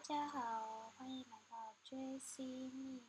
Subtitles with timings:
[0.00, 2.99] 大家好，欢迎来到 JC 密